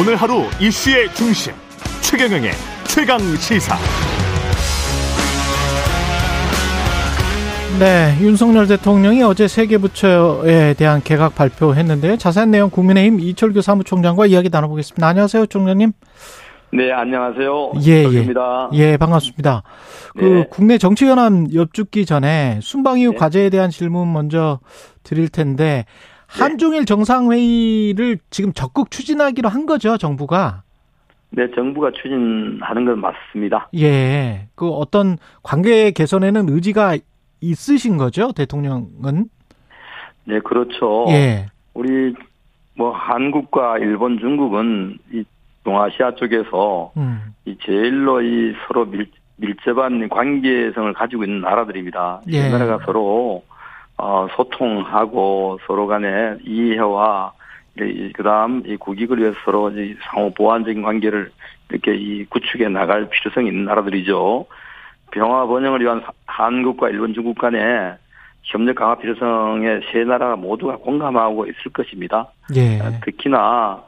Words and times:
오늘 0.00 0.16
하루 0.16 0.44
이슈의 0.58 1.12
중심 1.12 1.52
최경영의 2.00 2.52
최강 2.84 3.18
시사. 3.36 3.76
네, 7.78 8.16
윤석열 8.22 8.66
대통령이 8.66 9.22
어제 9.22 9.46
세계 9.46 9.76
부처에 9.76 10.72
대한 10.72 11.02
개각 11.02 11.34
발표했는데요. 11.34 12.16
자세한 12.16 12.50
내용 12.50 12.70
국민의힘 12.70 13.20
이철규 13.20 13.60
사무총장과 13.60 14.24
이야기 14.24 14.48
나눠보겠습니다. 14.50 15.06
안녕하세요, 15.06 15.44
총장님. 15.44 15.92
네, 16.72 16.92
안녕하세요. 16.92 17.72
예. 17.84 18.04
예. 18.10 18.26
예, 18.72 18.96
반갑습니다. 18.96 19.62
그 20.16 20.24
네. 20.24 20.46
국내 20.50 20.78
정치연합 20.78 21.52
엽죽기 21.52 22.06
전에 22.06 22.58
순방 22.62 23.00
이후 23.00 23.10
네. 23.10 23.16
과제에 23.18 23.50
대한 23.50 23.68
질문 23.68 24.10
먼저 24.10 24.60
드릴 25.02 25.28
텐데 25.28 25.84
한중일 26.30 26.84
정상회의를 26.84 28.18
지금 28.30 28.52
적극 28.52 28.90
추진하기로 28.90 29.48
한 29.48 29.66
거죠, 29.66 29.98
정부가. 29.98 30.62
네, 31.30 31.48
정부가 31.54 31.90
추진하는 31.92 32.84
건 32.84 33.00
맞습니다. 33.00 33.68
예. 33.76 34.48
그 34.54 34.68
어떤 34.68 35.16
관계 35.42 35.90
개선에는 35.90 36.48
의지가 36.48 36.98
있으신 37.40 37.96
거죠, 37.96 38.32
대통령은? 38.32 39.28
네, 40.24 40.40
그렇죠. 40.40 41.06
예. 41.08 41.46
우리 41.74 42.14
뭐 42.74 42.92
한국과 42.92 43.78
일본, 43.78 44.18
중국은 44.18 44.98
이 45.12 45.24
동아시아 45.64 46.14
쪽에서 46.14 46.92
음. 46.96 47.34
이 47.44 47.56
제일로 47.64 48.22
이 48.22 48.54
서로 48.66 48.86
밀, 48.86 49.10
밀접한 49.36 50.08
관계성을 50.08 50.92
가지고 50.94 51.24
있는 51.24 51.40
나라들입니다. 51.40 52.22
예. 52.32 52.48
이 52.48 52.50
나라가 52.50 52.78
서로 52.84 53.42
어, 54.02 54.26
소통하고 54.34 55.58
서로 55.66 55.86
간에 55.86 56.36
이해와 56.44 57.32
그 58.14 58.22
다음 58.22 58.62
이 58.66 58.76
국익을 58.76 59.18
위해서 59.18 59.36
서로 59.44 59.70
이 59.70 59.94
상호 60.02 60.32
보완적인 60.32 60.82
관계를 60.82 61.30
이렇게 61.70 61.94
이 61.94 62.24
구축해 62.24 62.68
나갈 62.68 63.08
필요성이 63.08 63.48
있는 63.48 63.64
나라들이죠. 63.64 64.46
평화 65.12 65.46
번영을 65.46 65.80
위한 65.80 66.02
한국과 66.26 66.90
일본, 66.90 67.14
중국 67.14 67.38
간의 67.38 67.96
협력 68.42 68.76
강화 68.76 68.96
필요성에 68.96 69.80
세 69.92 70.04
나라 70.04 70.34
모두가 70.36 70.76
공감하고 70.76 71.46
있을 71.46 71.72
것입니다. 71.72 72.32
예. 72.56 72.78
특히나 73.04 73.82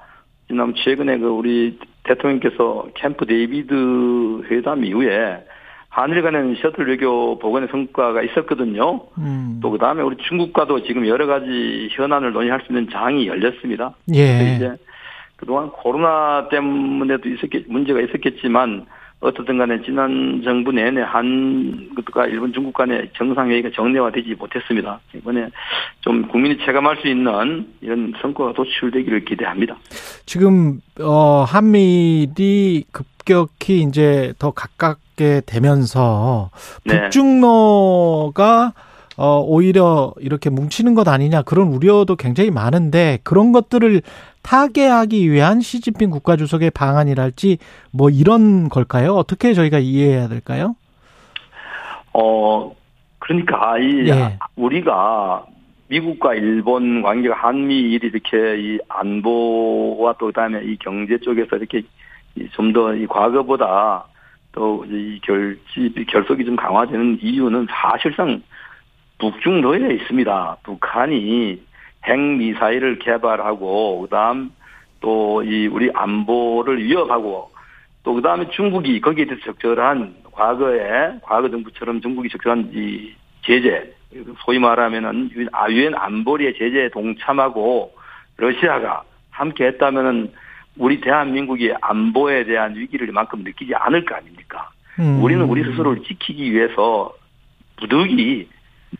지난 0.47 0.75
최근에 0.75 1.19
그 1.19 1.29
우리 1.29 1.79
대통령께서 2.05 2.89
캠프 2.95 3.25
데이비드 3.25 4.43
회담 4.51 4.85
이후에 4.85 5.45
한일 5.93 6.23
간의 6.23 6.57
셔틀 6.63 6.89
외교 6.89 7.39
복원의 7.39 7.69
성과가 7.71 8.23
있었거든요. 8.23 9.03
음. 9.19 9.61
또 9.63 9.71
그다음에 9.71 10.01
우리 10.01 10.17
중국과도 10.17 10.85
지금 10.85 11.07
여러 11.07 11.27
가지 11.27 11.91
현안을 11.93 12.33
논의할 12.33 12.63
수 12.63 12.73
있는 12.73 12.89
장이 12.91 13.27
열렸습니다. 13.27 13.95
예. 14.15 14.55
이제 14.57 14.73
그동안 15.37 15.69
코로나 15.69 16.49
때문에도 16.49 17.29
있었겠, 17.29 17.67
문제가 17.69 18.01
있었겠지만 18.01 18.87
어떻든 19.23 19.57
간에 19.57 19.81
지난 19.83 20.43
정부 20.45 20.73
내내 20.73 21.01
한국과 21.01 22.27
일본 22.27 22.53
중국 22.53 22.75
간의 22.75 23.09
정상회의가 23.17 23.71
정례화되지 23.73 24.35
못했습니다. 24.35 25.01
이번에 25.15 25.49
좀 26.01 26.27
국민이 26.27 26.59
체감할 26.59 26.99
수 27.01 27.07
있는 27.07 27.67
이런 27.81 28.13
성과가 28.21 28.53
도출되기를 28.53 29.25
기대합니다. 29.25 29.77
지금 30.27 30.81
어 31.01 31.45
한미일이 31.47 32.85
급격히 32.91 33.83
이제 33.83 34.35
더 34.41 34.51
가깝게 34.51 35.43
되면서 35.47 36.51
네. 36.85 37.03
북중로가 37.03 38.73
어 39.17 39.41
오히려 39.47 40.15
이렇게 40.19 40.51
뭉치는 40.51 40.95
것 40.95 41.07
아니냐 41.07 41.43
그런 41.43 41.69
우려도 41.69 42.17
굉장히 42.17 42.51
많은데 42.51 43.19
그런 43.23 43.53
것들을 43.53 44.03
타개하기 44.43 45.31
위한 45.31 45.61
시진핑 45.61 46.11
국가주석의 46.11 46.71
방안이랄지 46.73 47.59
뭐 47.93 48.11
이런 48.11 48.69
걸까요? 48.69 49.15
어떻게 49.15 49.55
저희가 49.55 49.79
이해해야 49.79 50.29
될까요? 50.29 50.75
어, 52.13 52.75
그러니까 53.19 53.79
이 53.79 54.09
예. 54.09 54.39
우리가 54.57 55.47
미국과 55.89 56.35
일본 56.35 57.03
관계가 57.03 57.35
한미일이 57.37 58.07
이렇게 58.09 58.57
이 58.61 58.79
안보와 58.89 60.15
또 60.19 60.27
그다음에 60.27 60.63
이 60.65 60.77
경제 60.79 61.19
쪽에서 61.19 61.57
이렇게 61.57 61.83
좀 62.53 62.73
더 62.73 62.95
이 62.95 63.07
과거보다 63.07 64.05
또 64.53 64.85
이 64.87 65.21
결집 65.23 66.07
결속이 66.09 66.45
좀 66.45 66.57
강화되는 66.57 67.19
이유는 67.23 67.67
사실상 67.71 68.43
북중로에 69.19 69.95
있습니다. 69.95 70.57
북한이 70.63 71.61
핵 72.07 72.19
미사일을 72.19 72.99
개발하고 72.99 74.01
그다음 74.03 74.51
또 75.01 75.43
이 75.45 75.67
우리 75.67 75.91
안보를 75.93 76.83
위협하고 76.83 77.51
또 78.05 78.15
그다음에 78.15 78.49
중국이 78.51 79.01
거기에 79.01 79.27
대해서 79.27 79.45
적절한 79.45 80.15
과거에 80.33 81.19
과거 81.23 81.49
정부처럼 81.51 82.01
중국이 82.01 82.29
적절한 82.29 82.71
이 82.75 83.13
제재 83.45 83.93
소위 84.45 84.59
말하면은 84.59 85.31
유엔 85.71 85.95
안보리의 85.95 86.55
제재에 86.59 86.89
동참하고 86.91 87.93
러시아가 88.37 89.03
함께 89.31 89.67
했다면은 89.67 90.33
우리 90.79 91.01
대한민국이 91.01 91.73
안보에 91.81 92.45
대한 92.45 92.77
위기를 92.77 93.09
이만큼 93.09 93.43
느끼지 93.43 93.75
않을 93.75 94.05
거 94.05 94.15
아닙니까? 94.15 94.71
음. 94.99 95.23
우리는 95.23 95.45
우리 95.45 95.63
스스로를 95.65 96.03
지키기 96.03 96.53
위해서 96.53 97.13
부득이 97.77 98.49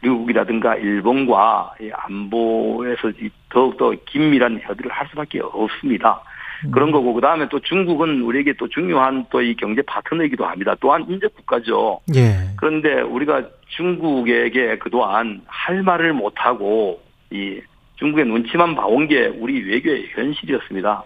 미국이라든가 0.01 0.77
일본과 0.77 1.75
이 1.81 1.91
안보에서 1.93 3.11
이 3.11 3.31
더욱더 3.51 3.93
긴밀한 4.07 4.61
협의를 4.63 4.91
할 4.91 5.07
수밖에 5.09 5.41
없습니다. 5.41 6.23
그런 6.71 6.93
거고 6.93 7.13
그다음에 7.13 7.49
또 7.49 7.59
중국은 7.59 8.23
우리에게 8.23 8.53
또 8.59 8.69
중요한 8.69 9.27
또 9.31 9.43
이 9.43 9.55
경제 9.57 9.83
파트너이기도 9.83 10.45
합니다. 10.45 10.77
또한 10.81 11.05
인접 11.09 11.35
국가죠. 11.35 12.01
예. 12.15 12.37
그런데 12.57 13.01
우리가 13.01 13.43
중국에게 13.69 14.79
그동안 14.79 15.43
할 15.47 15.83
말을 15.83 16.13
못 16.13 16.35
하고 16.37 17.03
이 17.31 17.61
중국의 17.97 18.27
눈치만 18.27 18.77
봐온 18.77 19.09
게 19.09 19.27
우리 19.27 19.61
외교의 19.63 20.11
현실이었습니다. 20.15 21.03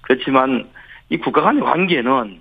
그렇지만 0.00 0.68
이 1.10 1.18
국가 1.18 1.42
간의 1.42 1.62
관계는 1.62 2.40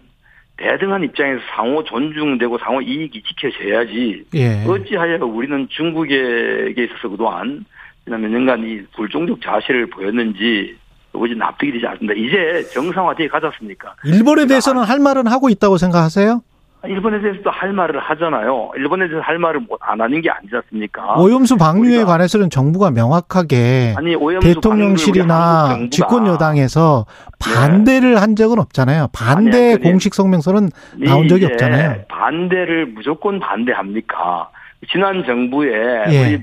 대등한 0.63 1.03
입장에서 1.03 1.41
상호 1.53 1.83
존중되고 1.83 2.57
상호 2.59 2.81
이익이 2.81 3.21
지켜져야지 3.21 4.25
예. 4.35 4.63
어찌하여 4.65 5.17
우리는 5.25 5.67
중국에게 5.69 6.85
있어서 6.85 7.09
그동안 7.09 7.65
지난 8.05 8.21
몇 8.21 8.29
년간 8.29 8.63
이 8.63 8.81
불종족 8.95 9.41
자세를 9.41 9.87
보였는지 9.87 10.77
도무지 11.11 11.35
납득이 11.35 11.73
되지 11.73 11.85
않습니다. 11.85 12.13
이제 12.13 12.63
정상화되어 12.73 13.27
가졌습니까? 13.27 13.95
일본에 14.05 14.47
대해서는 14.47 14.83
할 14.83 14.99
말은 14.99 15.27
하고 15.27 15.49
있다고 15.49 15.77
생각하세요? 15.77 16.41
일본에 16.85 17.21
대해서도 17.21 17.49
할 17.49 17.71
말을 17.71 17.99
하잖아요. 17.99 18.71
일본에 18.75 19.07
대해서 19.07 19.21
할 19.21 19.37
말을 19.37 19.61
못안 19.61 20.01
하는 20.01 20.21
게 20.21 20.29
아니지 20.29 20.53
않습니까? 20.55 21.15
오염수 21.17 21.57
방류에 21.57 22.03
관해서는 22.03 22.49
정부가 22.49 22.91
명확하게 22.91 23.95
아니 23.97 24.15
대통령실이나 24.41 25.87
집권 25.91 26.27
여당에서 26.27 27.05
네. 27.07 27.53
반대를 27.53 28.21
한 28.21 28.35
적은 28.35 28.59
없잖아요. 28.59 29.07
반대 29.13 29.73
아니, 29.73 29.81
공식 29.81 30.13
성명서는 30.13 30.69
나온 30.97 31.27
적이 31.29 31.45
없잖아요. 31.45 32.03
반대를 32.09 32.87
무조건 32.87 33.39
반대합니까? 33.39 34.49
지난 34.91 35.23
정부에 35.25 35.71
예. 36.09 36.41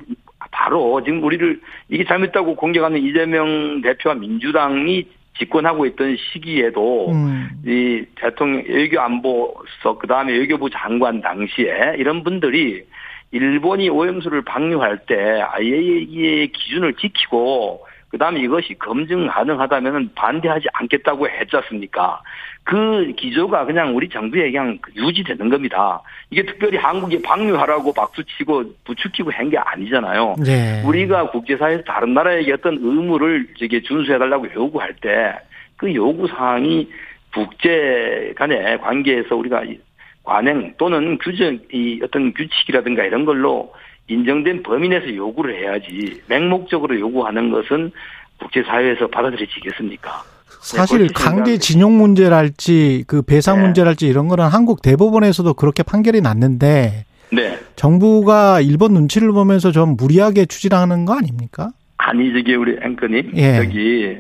바로 0.51 1.03
지금 1.05 1.23
우리를 1.23 1.61
이게 1.91 2.05
잘못했다고 2.05 2.57
공격하는 2.57 2.99
이재명 2.99 3.83
대표와 3.83 4.15
민주당이 4.15 5.07
집권하고 5.39 5.87
있던 5.87 6.17
시기에도 6.33 7.11
음. 7.13 7.49
이 7.65 8.05
대통령 8.17 8.65
외교 8.69 9.01
안보석 9.01 10.01
그다음에 10.01 10.33
외교부 10.33 10.69
장관 10.71 11.21
당시에 11.21 11.95
이런 11.99 12.23
분들이 12.23 12.85
일본이 13.33 13.89
오염수를 13.89 14.43
방류할 14.43 15.07
때 15.07 15.41
IAEA의 15.41 16.49
기준을 16.49 16.95
지키고 16.95 17.87
그다음에 18.11 18.41
이것이 18.41 18.75
검증 18.79 19.27
가능하다면 19.29 20.11
반대하지 20.15 20.67
않겠다고 20.73 21.29
했지 21.29 21.57
않습니까? 21.57 22.21
그 22.65 23.13
기조가 23.17 23.65
그냥 23.67 23.97
우리 23.97 24.09
정부에 24.09 24.51
그냥 24.51 24.79
유지되는 24.97 25.49
겁니다. 25.49 26.03
이게 26.31 26.45
특별히 26.45 26.77
한국이 26.79 27.23
방류하라고 27.23 27.93
박수치고 27.93 28.65
부추기고 28.85 29.31
한 29.33 29.51
게 29.51 29.59
아니잖아요. 29.59 30.37
예. 30.47 30.83
우리가 30.85 31.31
국제사회에서 31.31 31.83
다른 31.85 32.15
나라에게 32.15 32.53
어떤 32.53 32.75
의무를 32.75 33.47
저게 33.59 33.81
준수해달라고 33.83 34.53
요구할 34.55 34.95
때 35.01 35.33
그 35.81 35.95
요구 35.95 36.29
사항이 36.29 36.91
국제 37.33 38.35
간의 38.37 38.79
관계에서 38.81 39.35
우리가 39.35 39.65
이 39.65 39.79
관행 40.23 40.75
또는 40.77 41.17
규정 41.17 41.59
이 41.73 41.99
어떤 42.05 42.35
규칙이라든가 42.35 43.05
이런 43.05 43.25
걸로 43.25 43.73
인정된 44.11 44.65
범위 44.65 44.89
내에서 44.89 45.15
요구를 45.15 45.57
해야지 45.57 46.21
맹목적으로 46.27 46.99
요구하는 46.99 47.51
것은 47.51 47.93
국제사회에서 48.41 49.07
받아들여지겠습니까? 49.09 50.23
사실 50.61 50.99
그렇지 50.99 51.15
강제 51.15 51.59
진용 51.59 51.97
문제랄지 51.97 53.05
그 53.07 53.23
배상 53.23 53.59
네. 53.59 53.63
문제랄지 53.67 54.07
이런 54.07 54.29
거는 54.29 54.47
한국 54.47 54.83
대법원에서도 54.83 55.55
그렇게 55.55 55.83
판결이 55.83 56.21
났는데 56.21 57.05
네. 57.33 57.59
정부가 57.77 58.61
일본 58.61 58.93
눈치를 58.93 59.33
보면서 59.33 59.71
좀 59.71 59.97
무리하게 59.97 60.47
추진하는 60.47 61.05
거 61.05 61.15
아닙니까? 61.15 61.71
아니 61.97 62.33
저기 62.33 62.55
우리 62.57 62.77
앵커님 62.83 63.33
예. 63.37 63.59
여기 63.59 64.19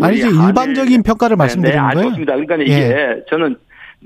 아니 0.00 0.16
이제 0.16 0.28
일반적인 0.28 1.02
평가를 1.02 1.36
말씀드리는 1.36 1.80
네, 1.82 1.88
네, 1.88 1.94
거예요. 1.94 2.08
좋습니다. 2.10 2.32
그러니까 2.34 2.56
이게 2.56 2.72
예. 2.72 3.22
저는 3.28 3.56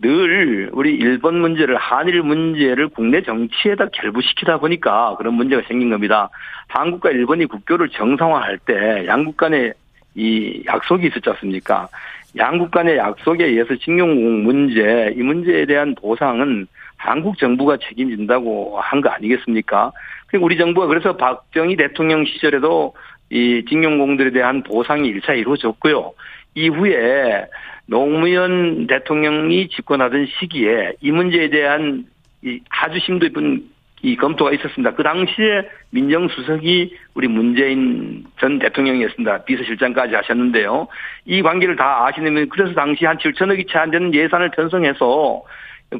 늘 0.01 0.71
우리 0.73 0.95
일본 0.95 1.41
문제를 1.41 1.77
한일 1.77 2.23
문제를 2.23 2.89
국내 2.89 3.23
정치에다 3.23 3.89
결부시키다 3.93 4.59
보니까 4.59 5.17
그런 5.17 5.35
문제가 5.35 5.63
생긴 5.69 5.91
겁니다. 5.91 6.29
한국과 6.69 7.11
일본이 7.11 7.47
국교를 7.47 7.89
정상화할 7.91 8.59
때 8.59 9.05
양국 9.07 9.37
간에 9.37 9.73
이 10.15 10.63
약속이 10.67 11.07
있었지 11.09 11.29
않습니까? 11.31 11.89
양국 12.37 12.71
간의 12.71 12.97
약속에 12.97 13.45
의해서 13.45 13.75
징용 13.77 14.43
문제, 14.45 15.13
이 15.17 15.23
문제에 15.23 15.67
대한 15.67 15.95
보상은 15.95 16.67
한국 16.97 17.39
정부가 17.39 17.77
책임진다고 17.79 18.79
한 18.81 19.01
거 19.01 19.09
아니겠습니까? 19.11 19.91
그리고 20.29 20.47
우리 20.47 20.57
정부가 20.57 20.87
그래서 20.87 21.17
박정희 21.17 21.77
대통령 21.77 22.25
시절에도 22.25 22.95
이 23.31 23.65
징용공들에 23.69 24.31
대한 24.31 24.63
보상이 24.63 25.09
일차 25.09 25.35
이루어졌고요. 25.35 26.13
이후에 26.55 27.47
노무현 27.91 28.87
대통령이 28.87 29.69
집권하던 29.69 30.27
시기에 30.39 30.93
이 31.01 31.11
문제에 31.11 31.51
대한 31.51 32.05
이 32.43 32.61
아주 32.71 33.01
심도 33.01 33.27
깊은 33.27 33.65
이 34.03 34.17
검토가 34.17 34.53
있었습니다. 34.53 34.95
그 34.95 35.03
당시에 35.03 35.69
민정수석이 35.91 36.97
우리 37.15 37.29
문재인 37.29 38.25
전 38.39 38.61
대통령이었습니다. 38.61 39.45
비서실장까지 39.45 40.15
하셨는데요. 40.15 40.87
이 41.27 41.43
관계를 41.43 41.77
다 41.77 42.07
아시는 42.07 42.49
그래서 42.49 42.73
당시 42.75 43.05
한 43.05 43.19
7천억이 43.19 43.69
채 43.69 43.79
안 43.79 43.91
되는 43.91 44.15
예산을 44.15 44.53
편성해서 44.53 45.43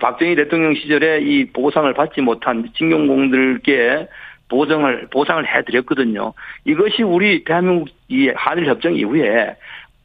박정희 0.01 0.37
대통령 0.37 0.75
시절에 0.75 1.21
이 1.21 1.47
보상을 1.53 1.93
받지 1.95 2.21
못한 2.21 2.71
징용공들께 2.77 4.07
보상을 4.49 5.09
보상을 5.11 5.45
해드렸거든요. 5.47 6.33
이것이 6.65 7.03
우리 7.03 7.45
대한민국 7.45 7.89
이 8.09 8.31
한일 8.35 8.67
협정 8.67 8.95
이후에 8.95 9.57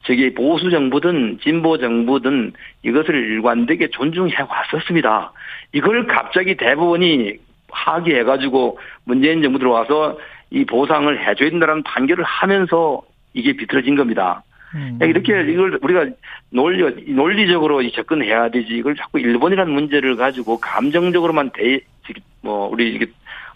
저기 0.06 0.32
보수 0.32 0.70
정부든 0.70 1.38
진보 1.42 1.78
정부든 1.78 2.52
이것을 2.82 3.14
일관되게 3.14 3.88
존중해 3.88 4.34
왔었습니다. 4.48 5.32
이걸 5.72 6.06
갑자기 6.06 6.56
대법원이 6.56 7.34
하기해가지고 7.70 8.78
문재인 9.04 9.42
정부 9.42 9.58
들어와서 9.58 10.18
이 10.50 10.64
보상을 10.64 11.28
해줘야 11.28 11.50
된다는 11.50 11.82
판결을 11.82 12.24
하면서 12.24 13.02
이게 13.34 13.52
비틀어진 13.54 13.96
겁니다. 13.96 14.42
음. 14.74 14.98
이렇게 15.00 15.32
이걸 15.52 15.78
우리가 15.82 16.06
논리 16.50 16.82
논리적으로 17.12 17.88
접근해야 17.90 18.50
되지 18.50 18.68
이걸 18.74 18.94
자꾸 18.94 19.18
일본이라는 19.18 19.72
문제를 19.72 20.16
가지고 20.16 20.58
감정적으로만 20.60 21.50
대 21.50 21.80
뭐 22.46 22.68
우리 22.68 22.94
이게 22.94 23.06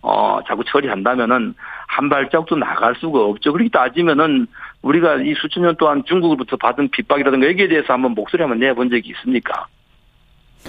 어 0.03 0.41
자꾸 0.47 0.65
처리한다면은 0.65 1.55
한 1.87 2.09
발짝도 2.09 2.57
나갈 2.57 2.95
수가 2.97 3.21
없죠. 3.21 3.53
그렇게 3.53 3.71
따지면은 3.71 4.47
우리가 4.83 5.17
이 5.17 5.35
수천 5.35 5.63
년 5.63 5.77
동안 5.77 6.05
중국으로부터 6.07 6.57
받은 6.57 6.91
핍박이라든가 6.91 7.47
여기에 7.49 7.69
대해서 7.69 7.93
한번 7.93 8.13
목소리 8.13 8.43
한번 8.43 8.59
내본 8.59 8.91
적이 8.91 9.11
있습니까? 9.11 9.67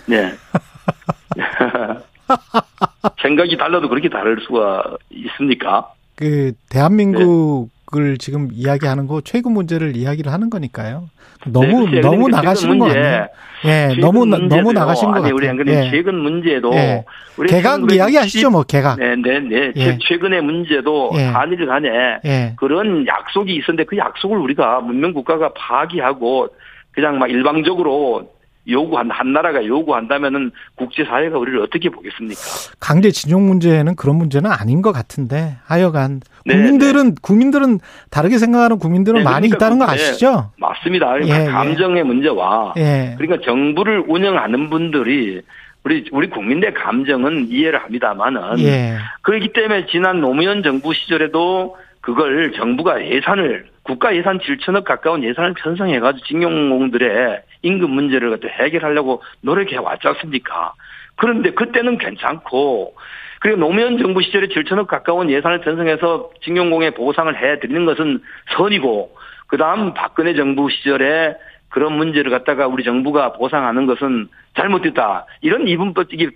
네. 0.08 0.34
생각이 3.22 3.58
달라도 3.58 3.90
그렇게 3.90 4.10
다를 4.10 4.40
수가 4.46 4.98
있습니까? 5.10 5.94
그 6.16 6.54
대한민국 6.70 7.70
을 7.98 8.12
네. 8.12 8.18
지금 8.18 8.48
이야기하는 8.54 9.08
거 9.08 9.20
최근 9.22 9.52
문제를 9.52 9.98
이야기를 9.98 10.32
하는 10.32 10.50
거니까요. 10.50 11.10
너무 11.48 11.90
네, 11.90 12.00
너무 12.00 12.30
나가시는 12.30 12.80
거 12.80 12.90
아니에요? 12.90 13.28
예, 13.66 13.96
너무 14.00 14.26
너무 14.26 14.72
나가신 14.72 15.10
거 15.10 15.16
같아요. 15.16 15.36
우리 15.36 15.50
안 15.50 15.58
그래 15.58 15.88
예. 15.88 15.92
최근 15.92 16.16
문제도 16.16 16.74
예. 16.74 17.04
개각 17.50 17.92
이야기 17.92 18.16
하시죠, 18.16 18.50
뭐 18.50 18.64
개각. 18.64 18.98
네, 18.98 19.16
네, 19.16 19.40
네. 19.40 19.74
예. 19.76 19.98
최근의 20.08 20.42
문제도 20.42 21.12
예. 21.16 21.24
한일 21.24 21.66
간에 21.66 21.90
예. 22.24 22.54
그런 22.58 23.06
약속이 23.06 23.54
있었는데 23.56 23.84
그 23.84 23.98
약속을 23.98 24.38
우리가 24.38 24.80
문명 24.80 25.12
국가가 25.12 25.52
파기하고 25.54 26.48
그냥 26.92 27.20
막 27.20 27.30
일방적으로 27.30 28.32
요구한 28.68 29.10
한 29.10 29.34
나라가 29.34 29.66
요구한다면은 29.66 30.52
국제 30.76 31.04
사회가 31.04 31.38
우리를 31.38 31.60
어떻게 31.62 31.90
보겠습니까? 31.90 32.42
강제 32.80 33.10
진용 33.10 33.48
문제는 33.48 33.96
그런 33.96 34.18
문제는 34.18 34.52
아닌 34.52 34.82
것 34.82 34.92
같은데 34.92 35.58
하여간 35.66 36.22
네, 36.46 36.56
국민들은 36.56 37.10
네. 37.10 37.16
국민들은 37.22 37.80
다르게 38.12 38.38
생각하는 38.38 38.78
국민들은 38.78 39.20
네, 39.20 39.24
많이 39.24 39.50
그러니까 39.50 39.58
있다는 39.58 39.80
거 39.80 39.92
아시죠? 39.92 40.52
맞습니다. 40.58 41.20
예, 41.24 41.46
예. 41.46 41.46
감정의 41.46 42.00
예. 42.00 42.04
문제와 42.04 42.74
예. 42.78 43.16
그러니까 43.18 43.44
정부를 43.46 44.06
운영하는 44.08 44.70
분들이 44.70 45.42
우리 45.84 46.08
우리 46.12 46.30
국민의 46.30 46.76
감정은 46.76 47.48
이해를 47.50 47.82
합니다만은 47.82 48.60
예. 48.60 48.98
그렇기 49.24 49.54
때문에 49.54 49.88
지난 49.88 50.22
노무현 50.22 50.62
정부 50.62 50.94
시절에도 50.94 51.76
그걸 52.02 52.52
정부가 52.54 53.06
예산을 53.06 53.68
국가 53.84 54.16
예산 54.16 54.40
7천억 54.40 54.84
가까운 54.84 55.24
예산을 55.24 55.54
편성해가지고 55.54 56.26
징용공들의 56.26 57.42
임금 57.62 57.90
문제를 57.90 58.32
갖다 58.32 58.48
해결하려고 58.48 59.24
노력해 59.42 59.78
왔지 59.78 60.08
않습니까? 60.08 60.74
그런데 61.16 61.52
그때는 61.52 61.98
괜찮고 61.98 62.96
그리고 63.40 63.58
노무현 63.58 63.98
정부 63.98 64.22
시절에 64.22 64.48
7천억 64.48 64.88
가까운 64.88 65.30
예산을 65.30 65.62
편성해서 65.62 66.32
징용공에 66.44 66.92
보상을 66.92 67.36
해드리는 67.36 67.86
것은 67.86 68.22
선이고 68.56 69.16
그다음 69.48 69.94
박근혜 69.94 70.34
정부 70.34 70.70
시절에 70.70 71.36
그런 71.70 71.94
문제를 71.94 72.30
갖다가 72.32 72.68
우리 72.68 72.84
정부가 72.84 73.34
보상하는 73.34 73.86
것은 73.86 74.28
잘못됐다. 74.56 75.26
이런 75.42 75.68
이분법 75.68 76.14
이게 76.14 76.30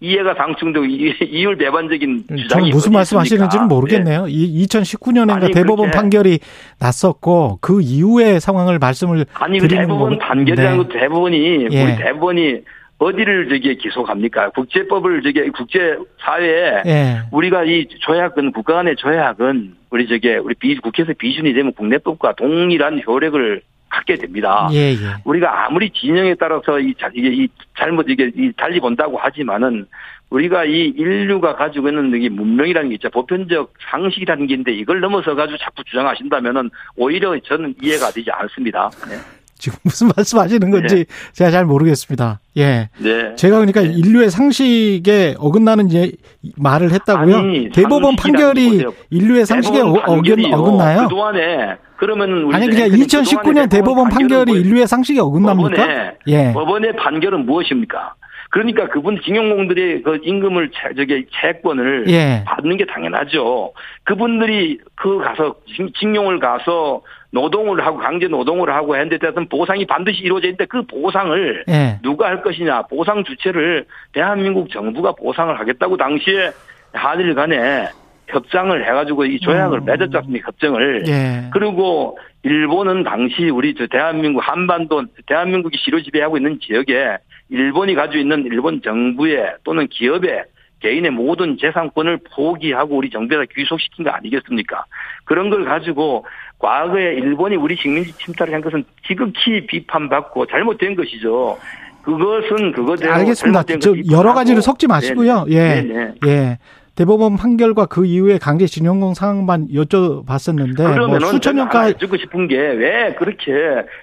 이해가 0.00 0.34
상충되고 0.34 0.86
이율 0.86 1.56
배반적인 1.56 2.24
주장이 2.36 2.70
무슨 2.70 2.92
말씀하시는지는 2.92 3.68
모르겠네요. 3.68 4.24
네. 4.24 4.32
2019년에 4.32 5.52
대법원 5.52 5.90
판결이 5.90 6.38
났었고 6.78 7.58
그 7.60 7.82
이후의 7.82 8.40
상황을 8.40 8.78
말씀을 8.78 9.26
아니 9.34 9.58
그 9.58 9.68
대법원 9.68 10.18
판결이라는 10.18 10.88
네. 10.88 11.00
대법원이 11.00 11.68
예. 11.70 11.84
우리 11.84 11.96
대법원이 11.96 12.60
어디를 12.96 13.48
저기 13.50 13.76
기소합니까? 13.76 14.50
국제법을 14.50 15.22
저기 15.22 15.48
국제 15.50 15.96
사회에 16.20 16.82
예. 16.86 17.18
우리가 17.30 17.64
이 17.64 17.86
조약은 18.00 18.52
국가 18.52 18.74
간의 18.74 18.96
조약은 18.96 19.74
우리 19.90 20.08
저기 20.08 20.30
우리 20.36 20.54
비 20.54 20.76
국회에서 20.76 21.12
비준이 21.18 21.52
되면 21.52 21.72
국내법과 21.74 22.34
동일한 22.36 23.02
효력을 23.06 23.62
갖게 23.90 24.14
됩니다. 24.14 24.68
예, 24.72 24.92
예. 24.92 24.96
우리가 25.24 25.66
아무리 25.66 25.90
진영에 25.90 26.36
따라서 26.36 26.78
이, 26.80 26.94
이게 27.14 27.28
이 27.28 27.48
잘못 27.76 28.06
이게 28.08 28.30
이 28.34 28.52
달리 28.56 28.80
본다고 28.80 29.18
하지만은 29.18 29.86
우리가 30.30 30.64
이 30.64 30.94
인류가 30.96 31.56
가지고 31.56 31.88
있는 31.88 32.22
이 32.22 32.28
문명이라는 32.28 32.88
게 32.88 32.94
있죠. 32.94 33.10
보편적 33.10 33.74
상식이라는 33.90 34.46
게 34.46 34.54
있는데 34.54 34.72
이걸 34.72 35.00
넘어서 35.00 35.34
가지고 35.34 35.58
자꾸 35.58 35.82
주장하신다면은 35.84 36.70
오히려 36.96 37.38
저는 37.40 37.74
이해가 37.82 38.10
되지 38.10 38.30
않습니다. 38.30 38.88
네. 39.08 39.16
지금 39.58 39.78
무슨 39.82 40.08
말씀 40.16 40.38
하시는 40.38 40.70
건지 40.70 40.94
네. 40.94 41.04
제가 41.32 41.50
잘 41.50 41.66
모르겠습니다. 41.66 42.40
예. 42.56 42.88
네. 42.98 43.34
제가 43.34 43.56
그러니까 43.56 43.82
네. 43.82 43.88
인류의 43.88 44.30
상식에 44.30 45.34
어긋나는 45.38 45.92
예, 45.92 46.12
말을 46.56 46.92
했다고요? 46.92 47.36
아니, 47.36 47.70
대법원 47.70 48.16
판결이 48.16 48.84
인류의 49.10 49.46
상식에 49.46 49.80
어, 49.80 49.88
어긋, 50.06 50.38
어긋나요? 50.52 51.02
그동안에 51.08 51.76
그러면 52.00 52.50
아니 52.54 52.66
그냥 52.66 52.88
2019년 52.88 53.70
대법원 53.70 54.08
판결이 54.08 54.52
인류의 54.52 54.86
상식에 54.86 55.20
어긋납니까? 55.20 55.68
법원의, 55.68 56.12
예. 56.28 56.52
법원의 56.54 56.96
판결은 56.96 57.44
무엇입니까? 57.44 58.14
그러니까 58.48 58.88
그분 58.88 59.20
징용공들의 59.22 60.02
그 60.02 60.18
임금을 60.22 60.70
저기 60.96 61.26
채권을 61.30 62.06
예. 62.08 62.42
받는 62.46 62.78
게 62.78 62.86
당연하죠. 62.86 63.74
그분들이 64.04 64.78
그 64.94 65.18
가서 65.18 65.56
징용을 66.00 66.40
가서 66.40 67.02
노동을 67.32 67.84
하고 67.84 67.98
강제 67.98 68.28
노동을 68.28 68.74
하고 68.74 68.96
했는데 68.96 69.18
대한 69.18 69.46
보상이 69.50 69.86
반드시 69.86 70.20
이루어져 70.22 70.46
있는데 70.46 70.64
그 70.64 70.82
보상을 70.86 71.64
예. 71.68 71.98
누가 72.02 72.28
할 72.28 72.40
것이냐 72.40 72.84
보상 72.84 73.24
주체를 73.24 73.84
대한민국 74.14 74.70
정부가 74.70 75.12
보상을 75.12 75.60
하겠다고 75.60 75.98
당시에 75.98 76.50
한일 76.94 77.34
간에 77.34 77.90
협상을 78.30 78.86
해가지고 78.88 79.24
이 79.26 79.38
조약을 79.40 79.80
음. 79.80 79.84
맺었지 79.84 80.16
않습니까? 80.16 80.46
협정을. 80.48 81.04
예. 81.08 81.50
그리고 81.52 82.18
일본은 82.42 83.04
당시 83.04 83.50
우리 83.50 83.74
저 83.74 83.86
대한민국 83.86 84.40
한반도 84.40 85.04
대한민국이 85.26 85.76
시로 85.78 86.02
지배하고 86.02 86.36
있는 86.36 86.58
지역에 86.60 87.18
일본이 87.50 87.94
가지고 87.94 88.18
있는 88.18 88.44
일본 88.46 88.80
정부의 88.82 89.54
또는 89.64 89.86
기업의 89.88 90.44
개인의 90.80 91.10
모든 91.10 91.58
재산권을 91.58 92.20
포기하고 92.34 92.96
우리 92.96 93.10
정부에다 93.10 93.44
귀속시킨 93.54 94.04
거 94.04 94.10
아니겠습니까? 94.10 94.84
그런 95.24 95.50
걸 95.50 95.64
가지고 95.64 96.24
과거에 96.58 97.14
일본이 97.14 97.56
우리 97.56 97.76
식민지 97.76 98.12
침탈을 98.16 98.54
한 98.54 98.60
것은 98.62 98.84
지극히 99.06 99.66
비판받고 99.66 100.46
잘못된 100.46 100.96
것이죠. 100.96 101.58
그것은 102.02 102.72
그거대로 102.72 103.12
알겠습니다. 103.12 103.62
저 103.78 103.94
여러 104.10 104.32
가지를 104.32 104.62
섞지 104.62 104.86
마시고요. 104.86 105.44
네네. 105.44 105.54
예. 105.54 105.82
네네. 105.82 106.14
예. 106.26 106.58
대법원 107.00 107.38
판결과 107.38 107.86
그 107.86 108.04
이후에 108.04 108.36
강제징용공 108.36 109.14
상황만 109.14 109.68
여쭤봤었는데 109.68 111.06
뭐 111.08 111.18
수천 111.30 111.56
년까지 111.56 111.94
듣고 111.98 112.18
싶은 112.18 112.46
게 112.46 112.56
왜 112.58 113.14
그렇게 113.18 113.52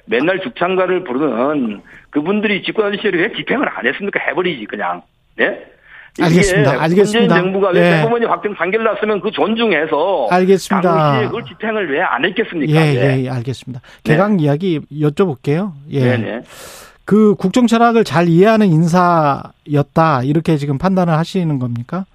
맨날 0.06 0.40
죽창가를 0.42 1.04
부르는 1.04 1.82
그분들이 2.10 2.64
집권하는 2.64 2.98
시절에 2.98 3.20
왜 3.20 3.32
집행을 3.34 3.70
안 3.70 3.86
했습니까? 3.86 4.20
해버리지 4.28 4.66
그냥. 4.66 5.04
네? 5.36 5.60
알겠습니다. 6.20 6.82
알겠습니다. 6.82 7.36
문재인 7.36 7.54
정부가 7.54 7.70
왜 7.70 7.80
예. 7.86 7.96
대법원이 7.98 8.26
확정 8.26 8.56
판결 8.56 8.84
났으면 8.84 9.22
그 9.22 9.30
존중해서 9.30 10.30
알겠습니다. 10.32 10.92
당시에 10.92 11.26
그걸 11.28 11.46
집행을 11.46 11.94
왜 11.94 12.02
안 12.02 12.26
했겠습니까? 12.26 12.74
예, 12.74 12.80
네. 12.80 12.96
예, 13.20 13.24
예, 13.26 13.30
알겠습니다. 13.30 13.80
개강 14.06 14.40
이야기 14.40 14.80
여쭤볼게요. 14.92 15.74
예. 15.92 16.00
네네. 16.18 16.42
그 17.06 17.36
국정 17.36 17.68
철학을 17.68 18.04
잘 18.04 18.28
이해하는 18.28 18.66
인사였다. 18.68 20.24
이렇게 20.24 20.58
지금 20.58 20.80
판단을 20.80 21.14
하시는 21.14 21.60
겁니까? 21.60 22.06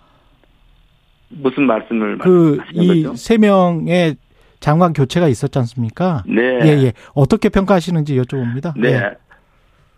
무슨 1.33 1.65
말씀을 1.67 2.19
그 2.19 2.59
이? 2.73 3.07
세 3.17 3.39
명의 3.39 4.17
장관 4.61 4.93
교체가 4.93 5.29
있었지 5.29 5.59
않습니까? 5.59 6.23
네. 6.27 6.43
예, 6.63 6.69
예. 6.85 6.93
어떻게 7.15 7.49
평가하시는지 7.49 8.17
여쭤봅니다. 8.21 8.75
네. 8.79 8.93
예. 8.93 9.11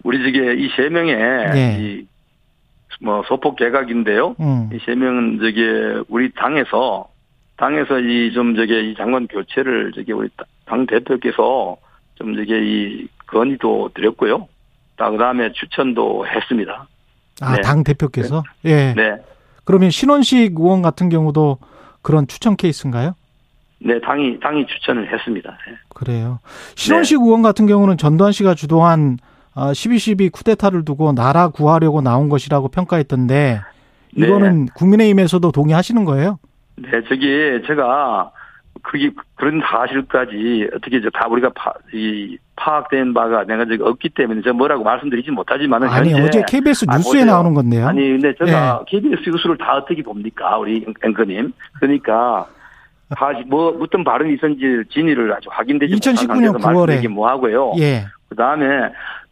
우리 0.05 0.19
저기 0.23 0.65
이세 0.65 0.89
명의 0.89 1.17
네. 1.17 2.05
이뭐 3.03 3.23
소폭 3.27 3.57
개각인데요. 3.57 4.37
음. 4.41 4.71
이세 4.73 4.95
명은 4.95 5.39
저기 5.41 6.05
우리 6.09 6.31
당에서 6.33 7.09
당에서 7.57 8.01
이 8.01 8.33
좀 8.35 8.55
저기 8.57 8.91
이 8.91 8.95
장관 8.97 9.27
교체를 9.29 9.93
저기 9.95 10.13
우리 10.13 10.29
당 10.67 10.87
대표께서 10.87 11.77
좀 12.17 12.35
저기 12.37 12.53
이 12.53 13.09
건의도 13.27 13.91
드렸고요. 13.95 14.49
그 14.97 15.17
다음에 15.19 15.53
추천도 15.53 16.27
했습니다. 16.27 16.87
아, 17.41 17.57
네. 17.57 17.61
당 17.63 17.83
대표께서? 17.85 18.43
예. 18.65 18.95
네. 18.95 19.17
그러면 19.65 19.91
신원식 19.91 20.59
의원 20.59 20.83
같은 20.83 21.09
경우도 21.09 21.59
그런 22.03 22.27
추천 22.27 22.57
케이스인가요? 22.57 23.15
네, 23.79 24.01
당이, 24.01 24.41
당이 24.41 24.67
추천을 24.67 25.13
했습니다. 25.13 25.51
네. 25.67 25.75
그래요. 25.91 26.39
신원식 26.75 27.21
의원 27.21 27.43
같은 27.43 27.67
경우는 27.67 27.99
전두환 27.99 28.33
씨가 28.33 28.55
주도한 28.55 29.19
12.12 29.55 30.33
쿠데타를 30.33 30.85
두고 30.85 31.13
나라 31.13 31.49
구하려고 31.49 32.01
나온 32.01 32.29
것이라고 32.29 32.69
평가했던데 32.69 33.61
네. 34.17 34.27
이거는 34.27 34.67
국민의힘에서도 34.75 35.51
동의하시는 35.53 36.05
거예요? 36.05 36.39
네, 36.77 36.89
저기 37.09 37.63
제가 37.67 38.33
그게 38.85 39.11
그런 39.35 39.61
사실까지 39.61 40.69
어떻게 40.75 40.99
이제 40.99 41.09
다 41.13 41.27
우리가 41.27 41.51
파, 41.55 41.73
이 41.93 42.37
파악된 42.55 43.15
바가 43.15 43.45
내가 43.45 43.65
저기 43.65 43.83
없기 43.83 44.11
때문에 44.11 44.43
제가 44.43 44.55
뭐라고 44.55 44.85
말씀드리지 44.85 45.31
못하지만은 45.31 45.89
아니 45.89 46.13
현재 46.13 46.23
어제 46.23 46.43
KBS 46.47 46.85
아, 46.89 46.97
뉴스에 46.97 47.11
보세요. 47.21 47.25
나오는 47.25 47.55
건데요. 47.55 47.89
아니 47.89 48.01
근데 48.11 48.35
제가 48.35 48.81
예. 48.83 48.85
KBS 48.87 49.31
뉴스를 49.31 49.57
다 49.59 49.75
어떻게 49.77 50.03
봅니까 50.03 50.59
우리 50.59 50.85
앵커님 51.03 51.53
그러니까 51.81 52.47
다시 53.17 53.43
뭐 53.47 53.77
어떤 53.81 54.05
발언이 54.05 54.35
있었는지 54.35 54.89
진위를 54.91 55.33
아주 55.33 55.49
확인되지 55.51 55.95
2019년 55.95 56.27
못한 56.27 56.43
상태에서 56.43 56.59
9월에. 56.59 56.63
말씀드리기 56.63 57.09
뭐 57.09 57.29
하고요. 57.29 57.73
예. 57.79 58.05
그 58.29 58.37
다음에 58.37 58.67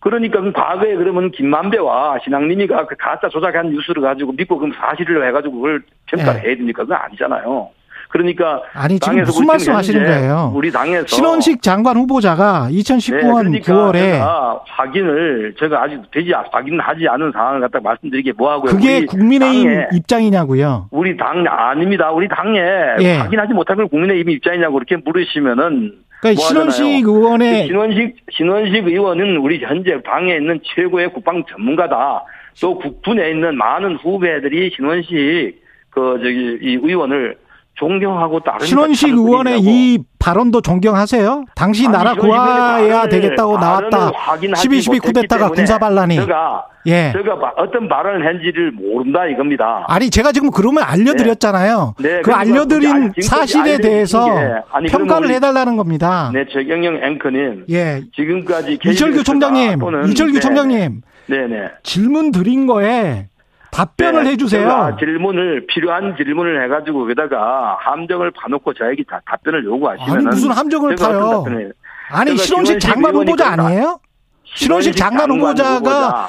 그러니까 0.00 0.40
그 0.40 0.50
과거에 0.52 0.96
그러면 0.96 1.30
김만배와 1.30 2.18
신앙님이가 2.24 2.86
그 2.86 2.96
가짜 2.98 3.28
조작한 3.28 3.70
뉴스를 3.70 4.02
가지고 4.02 4.32
믿고 4.32 4.58
그럼 4.58 4.72
사실을 4.74 5.26
해가지고 5.28 5.56
그걸 5.56 5.82
평가를 6.06 6.40
예. 6.42 6.48
해야 6.48 6.56
됩니까? 6.56 6.82
그건 6.82 6.98
아니잖아요. 7.02 7.70
그러니까 8.12 8.62
아니 8.74 9.00
지금 9.00 9.20
무슨 9.22 9.40
우리 9.40 9.46
말씀 9.46 9.64
지금 9.64 9.76
하시는 9.76 10.00
현재 10.00 10.20
거예요? 10.20 10.52
우리 10.54 10.70
당에서 10.70 11.06
신원식 11.06 11.62
장관 11.62 11.96
후보자가 11.96 12.68
2019년 12.70 13.50
네, 13.50 13.60
그러니까 13.60 13.72
9월에 13.72 13.92
제가 13.94 14.60
확인을 14.66 15.54
제가 15.58 15.82
아직 15.82 16.00
되지 16.12 16.32
확인하지 16.32 17.08
않은 17.08 17.32
상황을 17.32 17.60
갖다 17.62 17.80
말씀드리게 17.80 18.32
뭐 18.36 18.52
하고요. 18.52 18.70
그게 18.70 19.06
국민의힘 19.06 19.86
입장이냐고요. 19.94 20.88
우리 20.90 21.16
당 21.16 21.42
아닙니다. 21.48 22.10
우리 22.12 22.28
당에 22.28 22.60
예. 23.00 23.16
확인하지 23.16 23.54
못한 23.54 23.76
걸 23.76 23.88
국민의힘 23.88 24.28
입장이냐고 24.30 24.74
그렇게 24.74 24.96
물으시면은 24.96 25.94
그러니까 26.20 26.40
뭐 26.40 26.48
신원식. 26.48 26.84
의원의 27.08 27.66
신원식 27.66 28.16
신원식 28.30 28.86
의원은 28.86 29.38
우리 29.38 29.58
현재 29.64 29.98
당에 30.04 30.36
있는 30.36 30.60
최고의 30.62 31.12
국방 31.14 31.42
전문가다. 31.50 32.24
또 32.60 32.78
국군에 32.78 33.30
있는 33.30 33.56
많은 33.56 33.96
후배들이 33.96 34.70
신원식 34.76 35.62
그 35.88 36.20
저기 36.22 36.58
이 36.62 36.78
의원을 36.82 37.36
존경하고 37.74 38.40
따르는 38.40 38.66
신원식 38.66 39.08
의원의 39.10 39.60
이 39.62 39.98
발언도 40.18 40.60
존경하세요? 40.60 41.46
당시 41.54 41.86
아니, 41.86 41.92
나라 41.96 42.14
구해야 42.14 43.08
되겠다고 43.08 43.58
나왔다. 43.58 44.12
확인하지 44.14 44.68
12.12 44.68 44.86
못했기 44.86 45.00
쿠데타가 45.00 45.42
때문에 45.46 45.54
군사 45.56 45.78
반란이. 45.78 46.16
제가 46.16 46.66
예. 46.86 47.12
제가 47.12 47.38
바- 47.38 47.52
어떤 47.56 47.88
발언을 47.88 48.26
했는지를 48.26 48.72
모른다 48.72 49.26
이겁니다. 49.26 49.84
아니 49.88 50.10
제가 50.10 50.32
지금 50.32 50.50
그러면 50.50 50.84
알려드렸잖아요. 50.84 51.94
네, 51.98 52.08
그 52.20 52.22
그러니까 52.22 52.38
알려드린 52.38 53.12
사실에 53.22 53.78
대해서 53.78 54.24
게 54.26 54.30
아니, 54.70 54.88
평가를 54.88 55.30
해달라는 55.30 55.76
겁니다. 55.76 56.30
네, 56.32 56.44
최경영 56.52 56.96
앵커님. 57.02 57.64
예. 57.70 58.02
지금까지 58.14 58.78
이철규 58.84 59.24
총장님, 59.24 59.80
이철규 60.10 60.34
네, 60.34 60.40
총장님 60.40 61.02
네, 61.26 61.36
네. 61.48 61.56
질문 61.82 62.30
드린 62.32 62.66
거에 62.66 63.28
답변을 63.72 64.24
네, 64.24 64.30
해주세요. 64.30 64.96
질문을 64.98 65.66
필요한 65.66 66.14
질문을 66.16 66.62
해가지고 66.64 67.00
거기다가 67.00 67.78
함정을 67.80 68.30
파놓고 68.30 68.74
저에게 68.74 69.02
다 69.08 69.20
답변을 69.26 69.64
요구하시면 69.64 70.10
아니 70.14 70.26
무슨 70.26 70.50
함정을 70.52 70.94
파요? 70.96 71.44
아니 72.10 72.36
신원식 72.36 72.78
장관 72.78 73.14
후보자 73.16 73.50
그런다. 73.50 73.64
아니에요? 73.66 73.98
신원식 74.44 74.94
장관 74.94 75.30
후보자가 75.30 76.28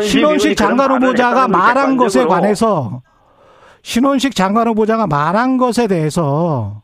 신원식 0.00 0.56
장관 0.56 0.90
후보자가 0.90 1.48
말한 1.48 1.98
것에 1.98 2.24
관해서 2.24 3.02
신원식 3.82 4.34
장관 4.34 4.66
후보자가 4.68 5.06
말한 5.06 5.58
것에 5.58 5.86
대해서 5.86 6.82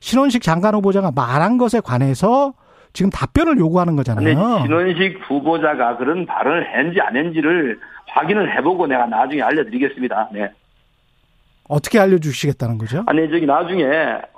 신원식 0.00 0.42
장관 0.42 0.74
후보자가 0.74 1.10
말한 1.14 1.58
것에 1.58 1.80
관해서 1.80 2.54
지금 2.94 3.10
답변을 3.10 3.58
요구하는 3.58 3.96
거잖아요. 3.96 4.60
신원식 4.62 5.20
후보자가 5.28 5.98
그런 5.98 6.24
발언을 6.24 6.66
했는지 6.74 7.00
안 7.00 7.16
했는지를 7.16 7.78
확인을 8.14 8.56
해보고 8.58 8.86
내가 8.86 9.06
나중에 9.06 9.42
알려드리겠습니다. 9.42 10.28
네. 10.32 10.50
어떻게 11.68 11.98
알려주시겠다는 11.98 12.78
거죠? 12.78 13.02
아니 13.06 13.28
저기 13.30 13.46
나중에 13.46 13.84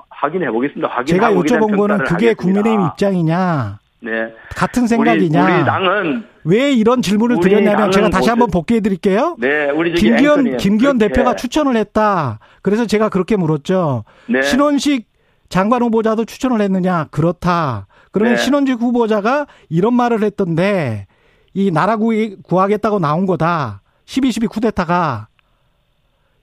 확인해 0.09 0.50
보겠습니다. 0.50 0.88
제가 1.04 1.26
확인하고 1.26 1.42
그냥 1.42 1.61
여쭤본 1.61 1.76
거는 1.76 1.99
그게 1.99 2.28
하겠습니다. 2.28 2.42
국민의힘 2.42 2.87
입장이냐, 2.87 3.78
네. 4.00 4.33
같은 4.54 4.87
생각이냐, 4.87 5.45
우리, 5.45 5.52
우리 5.54 5.64
당은 5.64 6.25
왜 6.45 6.73
이런 6.73 7.02
질문을 7.02 7.40
드렸냐면 7.40 7.90
제가 7.90 8.09
다시 8.09 8.26
뭐- 8.28 8.30
한번 8.33 8.50
복귀해 8.50 8.80
드릴게요. 8.80 9.37
네 9.38 9.68
우리 9.71 9.92
김기현 9.92 10.56
김기현 10.56 10.99
대표가 10.99 11.35
추천을 11.37 11.76
했다. 11.76 12.38
그래서 12.62 12.87
제가 12.87 13.09
그렇게 13.11 13.37
물었죠. 13.37 14.04
네. 14.28 14.40
신원식 14.42 15.06
장관 15.49 15.83
후보자도 15.83 16.25
추천을 16.25 16.61
했느냐? 16.62 17.09
그렇다. 17.11 17.87
그러면 18.12 18.37
네. 18.37 18.40
신원식 18.42 18.80
후보자가 18.80 19.47
이런 19.68 19.92
말을 19.95 20.23
했던데 20.23 21.06
이 21.56 21.70
나라 21.70 21.96
구이- 21.96 22.36
구하겠다고 22.42 22.98
나온 22.98 23.25
거다. 23.25 23.80
12.12 24.04 24.46
쿠데타가 24.50 25.28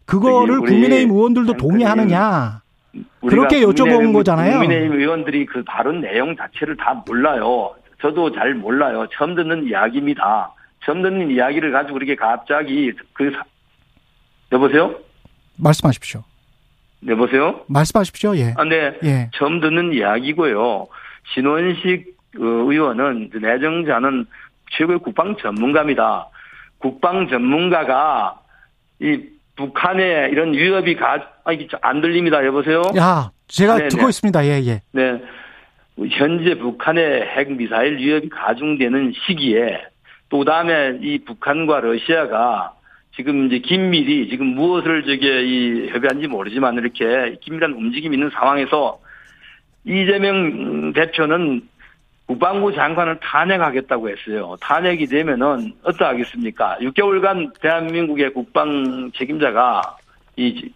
그거를 0.05 0.59
국민의힘 0.59 1.11
의원들도 1.11 1.55
동의하느냐? 1.57 2.61
그렇게 3.21 3.61
여쭤본 3.61 4.11
거잖아요. 4.11 4.57
국민의힘 4.59 4.99
의원들이 4.99 5.45
그 5.45 5.63
다른 5.67 6.01
내용 6.01 6.35
자체를 6.35 6.75
다 6.77 7.03
몰라요. 7.07 7.75
저도 8.01 8.31
잘 8.33 8.55
몰라요. 8.55 9.05
처음 9.15 9.35
듣는 9.35 9.67
이야기입니다. 9.67 10.51
처음 10.83 11.03
듣는 11.03 11.29
이야기를 11.29 11.71
가지고 11.71 11.93
그렇게 11.93 12.15
갑자기 12.15 12.91
그 13.13 13.31
사- 13.31 13.43
여보세요? 14.51 14.95
말씀하십시오. 15.57 16.23
여보세요? 17.07 17.61
말씀하십시오. 17.67 18.35
예. 18.37 18.55
아, 18.57 18.63
네. 18.63 18.97
예. 19.03 19.29
처음 19.35 19.59
듣는 19.61 19.93
이야기고요. 19.93 20.87
신원식 21.35 22.13
어, 22.39 22.41
의원은 22.43 23.29
내정자는 23.39 24.25
최고의 24.77 24.99
국방 24.99 25.35
전문가입니다. 25.37 26.29
국방 26.79 27.27
전문가가 27.29 28.39
이 28.99 29.19
북한의 29.55 30.31
이런 30.31 30.53
위협이 30.53 30.95
가, 30.95 31.27
아, 31.43 31.51
이게 31.51 31.67
안 31.81 32.01
들립니다. 32.01 32.43
여보세요? 32.45 32.81
야, 32.97 33.31
제가 33.47 33.77
네네. 33.77 33.89
듣고 33.89 34.09
있습니다. 34.09 34.45
예, 34.45 34.61
예. 34.65 34.81
네. 34.91 35.21
현재 36.09 36.55
북한의 36.57 37.21
핵 37.21 37.51
미사일 37.51 37.97
위협이 37.97 38.29
가중되는 38.29 39.13
시기에 39.25 39.83
또 40.29 40.43
다음에 40.43 40.97
이 41.01 41.19
북한과 41.19 41.81
러시아가 41.81 42.73
지금 43.15 43.45
이제 43.45 43.59
긴밀히 43.59 44.29
지금 44.29 44.47
무엇을 44.47 45.03
저게 45.03 45.43
이 45.43 45.89
협의한지 45.89 46.27
모르지만 46.27 46.75
이렇게 46.75 47.37
긴밀한 47.41 47.73
움직임이 47.73 48.15
있는 48.15 48.31
상황에서 48.31 48.99
이재명 49.85 50.93
대표는 50.93 51.61
국방부 52.25 52.73
장관을 52.73 53.19
탄핵하겠다고 53.19 54.09
했어요. 54.09 54.55
탄핵이 54.61 55.07
되면은 55.07 55.73
어떠하겠습니까? 55.83 56.77
6개월간 56.81 57.59
대한민국의 57.59 58.33
국방 58.33 59.11
책임자가 59.15 59.97
이 60.37 60.71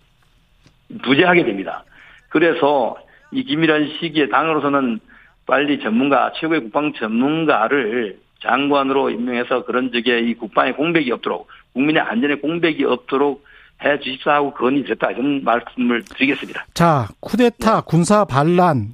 부재하게 1.03 1.45
됩니다. 1.45 1.83
그래서 2.29 2.97
이 3.31 3.43
긴밀한 3.43 3.97
시기에 3.99 4.29
당으로서는 4.29 4.99
빨리 5.45 5.79
전문가, 5.79 6.31
최고의 6.35 6.61
국방 6.61 6.93
전문가를 6.93 8.19
장관으로 8.41 9.09
임명해서 9.09 9.65
그런 9.65 9.91
적에 9.91 10.19
이 10.19 10.33
국방에 10.35 10.73
공백이 10.73 11.11
없도록, 11.11 11.47
국민의 11.73 12.01
안전에 12.01 12.35
공백이 12.35 12.83
없도록 12.83 13.43
해 13.83 13.99
주십사 13.99 14.33
하고 14.33 14.53
건의드렸다. 14.53 15.11
이런 15.11 15.43
말씀을 15.43 16.03
드리겠습니다. 16.03 16.65
자, 16.73 17.07
쿠데타, 17.19 17.81
군사 17.81 18.25
반란, 18.25 18.89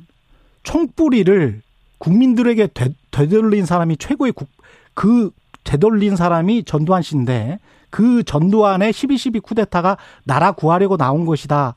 총뿌리를 0.64 1.63
국민들에게 2.04 2.68
되, 2.74 2.90
되돌린 3.12 3.66
사람이 3.66 3.96
최고의 3.96 4.34
국, 4.34 4.50
그 4.94 5.32
되돌린 5.64 6.18
사람이 6.18 6.66
전두환 6.66 7.02
씨인데 7.02 7.60
그 7.90 8.24
전두환의 8.24 8.92
12.12 8.92 9.42
쿠데타가 9.42 9.98
나라 10.26 10.52
구하려고 10.52 10.98
나온 10.98 11.26
것이다가 11.26 11.76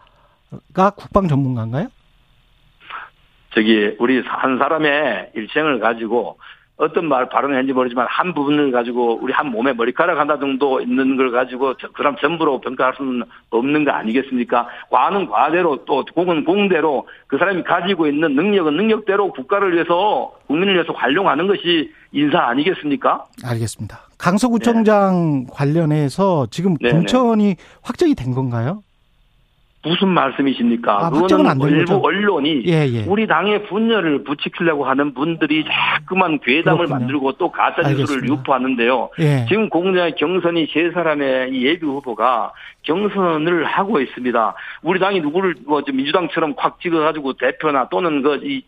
국방 0.97 1.29
전문가인가요? 1.29 1.89
저기 3.55 3.95
우리 4.01 4.21
한 4.27 4.59
사람의 4.59 5.31
일생을 5.37 5.79
가지고 5.79 6.41
어떤 6.77 7.07
말 7.07 7.29
발언을 7.29 7.57
했는지 7.57 7.73
모르지만 7.73 8.07
한 8.09 8.35
부분을 8.35 8.71
가지고 8.71 9.19
우리 9.23 9.33
한 9.33 9.51
몸에 9.51 9.73
머리카락 9.73 10.19
하나 10.19 10.39
정도 10.39 10.81
있는 10.81 11.17
걸 11.17 11.31
가지고 11.31 11.75
그 11.75 11.91
사람 11.97 12.17
전부로 12.17 12.61
평가할 12.61 12.95
수는 12.97 13.23
없는 13.51 13.85
거 13.85 13.93
아니겠습니까? 13.93 14.69
과는 14.91 15.27
과대로 15.27 15.85
또 15.87 16.05
공은 16.15 16.45
공대로 16.45 17.09
그 17.29 17.39
사람이 17.39 17.63
가지고 17.65 18.07
있는 18.07 18.35
능력은 18.35 18.77
능력대로 18.77 19.33
국가를 19.33 19.73
위해서 19.75 20.33
국민을 20.49 20.75
위해서 20.75 20.93
활용하는 20.93 21.47
것이 21.47 21.91
인사 22.13 22.41
아니겠습니까? 22.41 23.25
알겠습니다. 23.43 24.01
강서구청장 24.19 25.45
네. 25.45 25.47
관련해서 25.51 26.47
지금 26.51 26.77
네네. 26.77 26.93
공천이 26.93 27.57
확정이 27.83 28.15
된 28.15 28.33
건가요? 28.33 28.83
무슨 29.87 30.09
말씀이십니까? 30.09 31.07
아, 31.07 31.11
그거는 31.11 31.47
안 31.47 31.61
일부 31.63 32.01
거죠? 32.01 32.01
언론이 32.07 32.65
예, 32.67 32.87
예. 32.89 33.05
우리 33.07 33.27
당의 33.27 33.65
분열을 33.67 34.25
부추기려고 34.25 34.85
하는 34.85 35.15
분들이 35.15 35.65
자꾸만 35.65 36.39
괴담을 36.41 36.87
그렇군요. 36.87 36.99
만들고 36.99 37.33
또 37.33 37.51
가짜 37.51 37.89
뉴스를 37.89 38.29
유포하는데요. 38.29 39.11
예. 39.21 39.47
지금 39.49 39.69
공장 39.69 40.11
경선이 40.17 40.69
세 40.73 40.91
사람의 40.93 41.63
예비 41.63 41.87
후보가 41.87 42.53
경선을 42.83 43.65
하고 43.65 44.01
있습니다. 44.01 44.55
우리 44.83 44.99
당이 45.01 45.21
누구를 45.21 45.55
뭐 45.67 45.83
민주당처럼 45.91 46.55
콱 46.57 46.81
찍어가지고 46.81 47.35
대표나 47.35 47.89
또는 47.89 48.23
그 48.23 48.41
이 48.45 48.63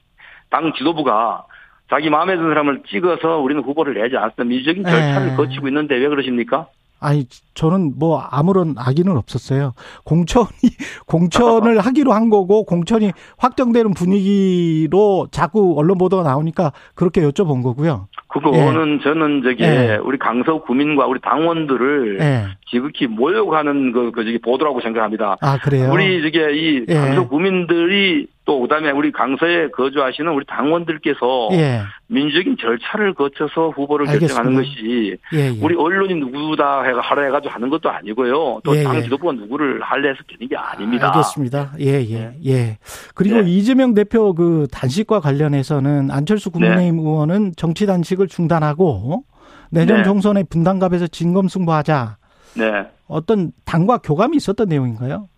당 0.50 0.72
지도부가 0.72 1.44
자기 1.90 2.10
마음에 2.10 2.34
드는 2.36 2.48
사람을 2.50 2.82
찍어서 2.88 3.38
우리는 3.38 3.62
후보를 3.62 3.94
내지 3.94 4.16
않습니다. 4.16 4.44
민주적인 4.44 4.84
절차를 4.84 5.32
예. 5.32 5.36
거치고 5.36 5.68
있는데 5.68 5.96
왜 5.96 6.08
그러십니까? 6.08 6.66
아니 7.00 7.26
저는 7.54 7.94
뭐 7.96 8.20
아무런 8.20 8.74
악의는 8.76 9.16
없었어요. 9.16 9.74
공천이 10.04 10.48
공천을 11.06 11.80
하기로 11.80 12.12
한 12.12 12.30
거고 12.30 12.64
공천이 12.64 13.12
확정되는 13.36 13.94
분위기로 13.94 15.28
자꾸 15.30 15.74
언론 15.76 15.98
보도가 15.98 16.22
나오니까 16.22 16.72
그렇게 16.94 17.20
여쭤본 17.22 17.62
거고요. 17.62 18.08
그거는 18.28 18.98
예. 19.00 19.02
저는 19.02 19.42
저기 19.42 19.64
예. 19.64 19.98
우리 20.02 20.18
강서 20.18 20.60
구민과 20.62 21.06
우리 21.06 21.20
당원들을 21.20 22.18
예. 22.20 22.44
지극히 22.70 23.06
모욕하는 23.06 23.92
그, 23.92 24.10
그 24.12 24.24
저기 24.24 24.38
보도라고 24.38 24.80
생각합니다. 24.80 25.36
아 25.40 25.58
그래요? 25.58 25.90
우리 25.92 26.22
저기 26.22 26.38
이 26.38 26.84
예. 26.88 26.94
강서 26.94 27.26
구민들이 27.26 28.26
또 28.44 28.60
그다음에 28.60 28.90
우리 28.90 29.12
강서에 29.12 29.68
거주하시는 29.68 30.32
우리 30.32 30.44
당원들께서 30.46 31.48
예. 31.52 31.82
민주적인 32.06 32.56
절차를 32.58 33.12
거쳐서 33.12 33.70
후보를 33.70 34.08
알겠습니다. 34.08 34.42
결정하는 34.42 34.56
것이 34.56 35.18
예, 35.34 35.38
예. 35.38 35.58
우리 35.60 35.74
언론이 35.76 36.14
누구다 36.14 36.82
해가 36.84 37.00
하라 37.02 37.24
해가지고 37.24 37.52
하는 37.52 37.68
것도 37.68 37.90
아니고요. 37.90 38.60
또당 38.64 38.94
예, 38.94 38.98
예. 38.98 39.02
지도부가 39.02 39.32
누구를 39.32 39.82
할래 39.82 40.08
해서 40.08 40.20
되는 40.26 40.48
게 40.48 40.56
아닙니다. 40.56 41.08
알겠습니다. 41.08 41.72
예, 41.80 42.00
예, 42.08 42.32
예. 42.46 42.78
그리고 43.14 43.42
네. 43.42 43.50
이재명 43.50 43.92
대표 43.92 44.32
그 44.32 44.66
단식과 44.72 45.20
관련해서는 45.20 46.10
안철수 46.10 46.50
국민의힘 46.50 46.96
네. 46.96 47.02
의원은 47.02 47.52
정치 47.56 47.84
단식 47.84 48.17
을 48.20 48.28
중단하고 48.28 49.24
내년 49.70 49.98
네. 49.98 50.02
총선에 50.04 50.42
분당갑에서 50.44 51.06
진검승부하자. 51.08 52.16
네. 52.56 52.86
어떤 53.06 53.52
당과 53.64 53.98
교감이 53.98 54.36
있었던 54.36 54.68
내용인가요? 54.68 55.28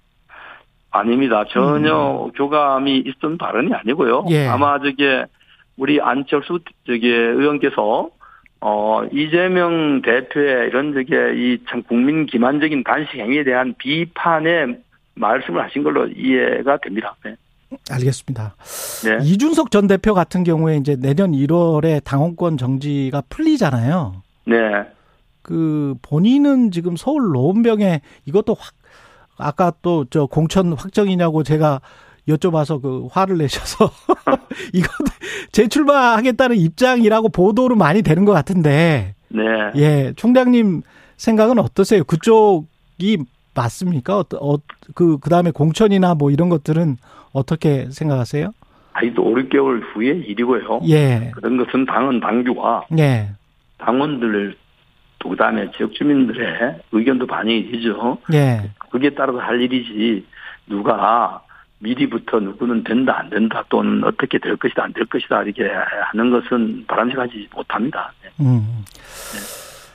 아닙니다. 0.90 1.44
전혀 1.50 2.24
음. 2.26 2.32
교감이 2.32 2.98
있던 3.06 3.38
발언이 3.38 3.72
아니고요. 3.72 4.26
예. 4.30 4.46
아마 4.48 4.78
저게 4.80 5.24
우리 5.76 6.00
안철수 6.00 6.58
저기 6.86 7.08
의원께서 7.08 8.10
어 8.60 9.02
이재명 9.12 10.02
대표의 10.02 10.68
이런 10.68 10.92
저게 10.92 11.32
이 11.36 11.58
참 11.68 11.82
국민 11.84 12.26
기만적인 12.26 12.82
단식 12.84 13.18
행위에 13.18 13.44
대한 13.44 13.74
비판의 13.78 14.78
말씀을 15.14 15.62
하신 15.62 15.82
걸로 15.82 16.06
이해가 16.08 16.78
됩니다. 16.78 17.14
네. 17.24 17.36
알겠습니다. 17.90 18.56
네. 19.04 19.18
이준석 19.24 19.70
전 19.70 19.86
대표 19.86 20.14
같은 20.14 20.44
경우에 20.44 20.76
이제 20.76 20.96
내년 20.96 21.32
1월에 21.32 22.02
당원권 22.04 22.56
정지가 22.56 23.22
풀리잖아요. 23.28 24.22
네. 24.46 24.56
그 25.42 25.94
본인은 26.02 26.70
지금 26.70 26.96
서울 26.96 27.30
노원병에 27.32 28.00
이것도 28.26 28.54
확 28.58 28.74
아까 29.38 29.72
또 29.82 30.04
저 30.10 30.26
공천 30.26 30.72
확정이냐고 30.74 31.42
제가 31.42 31.80
여쭤봐서 32.28 32.80
그 32.82 33.08
화를 33.10 33.38
내셔서 33.38 33.90
이거 34.74 34.88
재출마하겠다는 35.52 36.56
입장이라고 36.56 37.30
보도로 37.30 37.74
많이 37.76 38.02
되는 38.02 38.24
것 38.24 38.32
같은데. 38.32 39.14
네. 39.28 39.42
예, 39.76 40.12
총장님 40.16 40.82
생각은 41.16 41.58
어떠세요? 41.58 42.04
그쪽이 42.04 43.18
맞습니까? 43.54 44.18
어, 44.18 44.24
어, 44.40 44.56
그, 44.94 45.18
그 45.18 45.30
다음에 45.30 45.50
공천이나 45.50 46.14
뭐 46.14 46.30
이런 46.30 46.48
것들은 46.48 46.98
어떻게 47.32 47.88
생각하세요? 47.90 48.52
또 49.14 49.22
5, 49.22 49.34
6개월 49.34 49.82
후의 49.94 50.20
일이고요. 50.20 50.80
예. 50.88 51.30
그런 51.34 51.56
것은 51.56 51.86
당원 51.86 52.20
당규와. 52.20 52.86
예. 52.98 53.30
당원들 53.78 54.56
또 55.20 55.28
그다음에 55.30 55.70
지역 55.76 55.92
주민들의 55.94 56.80
의견도 56.92 57.26
반영이 57.26 57.70
되죠. 57.70 58.18
예. 58.34 58.70
그게 58.90 59.10
따라서 59.10 59.38
할 59.38 59.60
일이지 59.60 60.26
누가 60.66 61.42
미리부터 61.78 62.40
누구는 62.40 62.84
된다 62.84 63.18
안 63.20 63.30
된다 63.30 63.64
또는 63.70 64.04
어떻게 64.04 64.38
될 64.38 64.56
것이다 64.56 64.84
안 64.84 64.92
될 64.92 65.06
것이다 65.06 65.42
이렇게 65.44 65.62
하는 66.12 66.30
것은 66.30 66.84
바람직하지 66.86 67.48
못합니다. 67.54 68.12
네. 68.22 68.28
음. 68.44 68.84
네. 69.32 69.38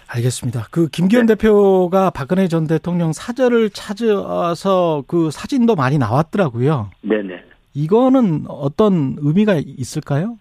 알겠습니다. 0.07 0.67
그 0.71 0.87
김기현 0.87 1.25
네. 1.25 1.35
대표가 1.35 2.09
박근혜 2.09 2.47
전 2.47 2.67
대통령 2.67 3.11
사절을 3.13 3.71
찾아서 3.71 5.03
그 5.07 5.31
사진도 5.31 5.75
많이 5.75 5.97
나왔더라고요. 5.97 6.91
네네. 7.01 7.43
이거는 7.73 8.45
어떤 8.47 9.15
의미가 9.19 9.55
있을까요? 9.65 10.37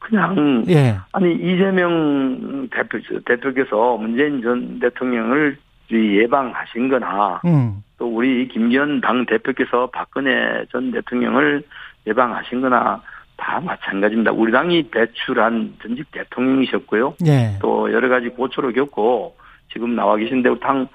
그냥 0.00 0.64
예. 0.68 0.96
아니 1.12 1.34
이재명 1.34 2.68
대표 2.70 2.98
대표께서 3.24 3.96
문재인 3.96 4.42
전 4.42 4.78
대통령을 4.78 5.56
예방하신거나 5.90 7.40
음. 7.46 7.82
또 7.98 8.06
우리 8.06 8.48
김기현 8.48 9.00
당 9.00 9.24
대표께서 9.24 9.88
박근혜 9.92 10.64
전 10.70 10.90
대통령을 10.90 11.62
예방하신거나 12.06 13.02
다 13.44 13.60
마찬가지입니다. 13.60 14.32
우리 14.32 14.50
당이 14.50 14.88
배출한 14.90 15.74
전직 15.82 16.10
대통령이셨고요. 16.12 17.16
예. 17.26 17.58
또 17.60 17.92
여러 17.92 18.08
가지 18.08 18.28
고초를 18.30 18.72
겪고 18.72 19.36
지금 19.70 19.94
나와 19.94 20.16
계신데 20.16 20.58
당 20.60 20.88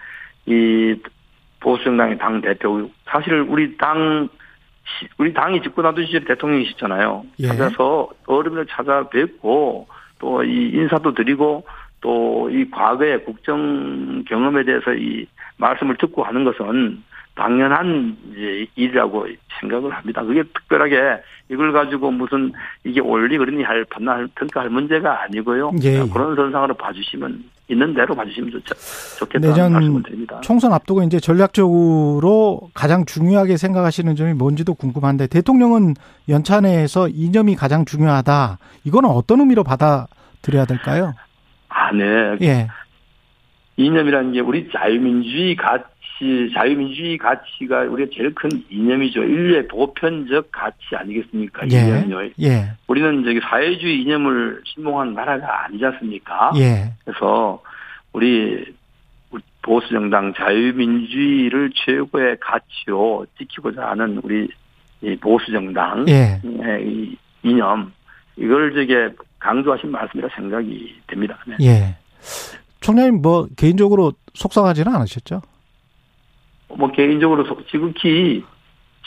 이 0.50 0.96
보수정당의 1.60 2.18
당 2.18 2.42
대표 2.42 2.90
사실 3.06 3.34
우리 3.42 3.78
당 3.78 4.28
우리 5.18 5.34
당이 5.34 5.62
집권하던 5.62 6.06
시절 6.06 6.26
대통령이시잖아요. 6.26 7.24
예. 7.40 7.48
찾아서 7.48 8.10
어른을 8.26 8.66
찾아뵙고 8.66 9.88
또 10.20 10.44
이 10.44 10.72
인사도 10.74 11.14
드리고 11.14 11.66
또 12.02 12.50
이 12.50 12.70
과거의 12.72 13.24
국정 13.26 14.24
경험에 14.28 14.64
대해서 14.64 14.94
이 14.94 15.28
말씀을 15.58 15.98
듣고 15.98 16.24
하는 16.24 16.44
것은 16.46 17.04
당연한 17.40 18.18
일이라고 18.76 19.28
생각을 19.62 19.92
합니다. 19.92 20.22
그게 20.24 20.44
특별하게 20.44 21.22
이걸 21.50 21.72
가지고 21.72 22.12
무슨 22.12 22.52
이게 22.84 23.00
옳리 23.00 23.38
그러니 23.38 23.64
할 23.64 23.86
판단할 23.86 24.28
평가할 24.36 24.70
문제가 24.70 25.24
아니고요. 25.24 25.72
예. 25.84 26.00
그런 26.12 26.36
선상으로 26.36 26.74
봐주시면 26.74 27.46
있는 27.70 27.94
대로 27.94 28.14
봐주시면 28.14 28.52
좋죠. 28.52 28.76
좋겠다는 29.20 29.56
내년 29.56 29.72
말씀을 29.72 30.04
드립니다. 30.04 30.42
총선 30.42 30.74
앞두고 30.74 31.02
이제 31.04 31.20
전략적으로 31.20 32.70
가장 32.74 33.06
중요하게 33.06 33.56
생각하시는 33.56 34.16
점이 34.18 34.34
뭔지도 34.34 34.74
궁금한데 34.74 35.28
대통령은 35.28 35.94
연차 36.28 36.60
내에서 36.60 37.08
이념이 37.08 37.56
가장 37.56 37.86
중요하다. 37.86 38.58
이거는 38.84 39.10
어떤 39.10 39.40
의미로 39.40 39.64
받아들여야 39.64 40.66
될까요? 40.66 41.14
아, 41.70 41.94
네. 41.94 42.38
예. 42.42 42.68
이념이라는 43.78 44.34
게 44.34 44.42
우리 44.42 44.70
자유민주주의 44.74 45.56
가치 45.56 45.86
가치, 46.20 46.52
자유민주주의 46.54 47.18
가치가 47.18 47.82
우리가 47.84 48.12
제일 48.14 48.36
큰 48.36 48.50
이념이죠. 48.70 49.24
인류의 49.24 49.68
보편적 49.70 50.52
가치 50.52 50.96
아니겠습니까? 50.96 51.68
예. 51.72 51.80
이념이요. 51.80 52.30
예. 52.42 52.72
우리는 52.88 53.24
저기 53.24 53.40
사회주의 53.40 54.02
이념을 54.02 54.62
신봉한 54.66 55.14
나라가 55.14 55.66
아니지 55.66 55.84
않습니까? 55.86 56.52
예. 56.58 56.94
그래서 57.06 57.62
우리 58.12 58.66
보수정당 59.62 60.34
자유민주주의를 60.36 61.72
최고의 61.76 62.38
가치로 62.40 63.26
지키고자 63.38 63.90
하는 63.90 64.20
우리 64.24 64.48
이 65.02 65.16
보수정당 65.16 66.06
예. 66.10 66.42
이 66.84 67.16
이념 67.44 67.94
이걸 68.36 68.74
저게 68.74 69.10
강조하신 69.40 69.92
말씀이라 69.92 70.28
생각이 70.36 71.02
됩니다. 71.08 71.38
네. 71.48 71.56
예. 71.62 71.96
총장님 72.82 73.22
뭐 73.22 73.48
개인적으로 73.56 74.14
속상하지는 74.34 74.94
않으셨죠? 74.94 75.42
뭐 76.78 76.92
개인적으로 76.92 77.46
지극히 77.70 78.44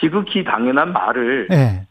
지극히 0.00 0.44
당연한 0.44 0.92
말을 0.92 1.48
예. 1.52 1.86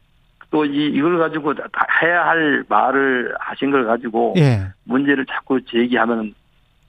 또이 0.50 0.88
이걸 0.88 1.18
가지고 1.18 1.54
해야 2.02 2.26
할 2.26 2.64
말을 2.68 3.34
하신 3.40 3.72
걸 3.72 3.86
가지고 3.86 4.34
예. 4.38 4.68
문제를 4.84 5.26
자꾸 5.26 5.62
제기하면 5.66 6.34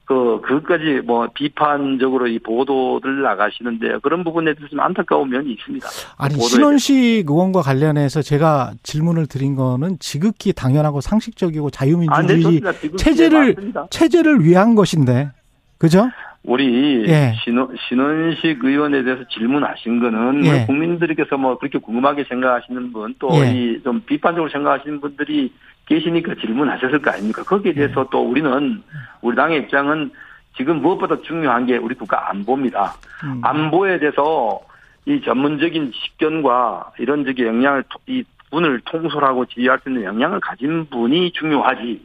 그, 0.04 0.40
그것까지 0.42 1.00
뭐 1.04 1.28
비판적으로 1.32 2.26
이 2.26 2.38
보도들 2.40 3.22
나가시는데 3.22 3.98
그런 4.02 4.24
부분에 4.24 4.52
대해서 4.52 4.68
좀 4.68 4.80
안타까운 4.80 5.30
면이 5.30 5.52
있습니다. 5.52 5.86
아니 6.18 6.34
신원식 6.34 7.30
의원과 7.30 7.62
관련해서 7.62 8.20
제가 8.20 8.72
질문을 8.82 9.26
드린 9.26 9.54
거는 9.54 9.98
지극히 10.00 10.52
당연하고 10.52 11.00
상식적이고 11.00 11.66
아, 11.66 11.70
네, 11.70 11.76
자유민주주의 11.78 12.60
체제를 12.98 13.46
네, 13.46 13.52
맞습니다. 13.54 13.86
체제를 13.90 14.44
위한 14.44 14.74
것인데 14.74 15.30
그죠? 15.78 16.10
우리 16.44 17.04
예. 17.06 17.34
신원, 17.44 17.68
신원식 17.88 18.64
의원에 18.64 19.02
대해서 19.04 19.22
질문하신 19.28 20.00
거는 20.00 20.44
예. 20.44 20.50
뭐 20.56 20.66
국민들께서 20.66 21.36
뭐 21.36 21.56
그렇게 21.56 21.78
궁금하게 21.78 22.24
생각하시는 22.24 22.92
분또 22.92 23.28
예. 23.44 23.52
이좀 23.52 24.00
비판적으로 24.06 24.50
생각하시는 24.50 25.00
분들이 25.00 25.52
계시니까 25.86 26.34
질문하셨을 26.40 27.00
거 27.00 27.10
아닙니까? 27.12 27.42
거기에 27.44 27.70
예. 27.70 27.74
대해서 27.74 28.06
또 28.10 28.28
우리는 28.28 28.82
우리 29.20 29.36
당의 29.36 29.58
입장은 29.60 30.10
지금 30.56 30.82
무엇보다 30.82 31.20
중요한 31.22 31.64
게 31.66 31.76
우리 31.76 31.94
국가 31.94 32.28
안보입니다. 32.30 32.92
음. 33.24 33.40
안보에 33.42 33.98
대해서 34.00 34.60
이 35.06 35.20
전문적인 35.22 35.92
식견과 35.94 36.92
이런 36.98 37.24
역량을 37.26 37.84
토- 37.88 37.98
이 38.06 38.22
분을 38.50 38.80
통솔하고 38.84 39.46
지휘할 39.46 39.78
수 39.82 39.88
있는 39.88 40.04
역량을 40.04 40.40
가진 40.40 40.86
분이 40.90 41.32
중요하지. 41.32 42.02